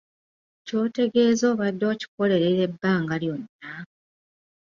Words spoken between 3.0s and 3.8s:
lyonna?